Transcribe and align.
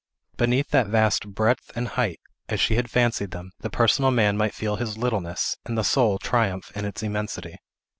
Beneath 0.35 0.71
that 0.71 0.87
vast 0.87 1.27
breadth 1.29 1.71
and 1.75 1.89
height, 1.89 2.19
as 2.49 2.59
she 2.59 2.73
had 2.73 2.89
fancied 2.89 3.29
them, 3.29 3.51
the 3.59 3.69
personal 3.69 4.09
man 4.09 4.35
might 4.35 4.55
feel 4.55 4.77
his 4.77 4.97
littleness, 4.97 5.57
and 5.63 5.77
the 5.77 5.83
soul 5.83 6.17
triumph 6.17 6.71
in 6.75 6.85
its 6.85 7.03
immensity. 7.03 7.57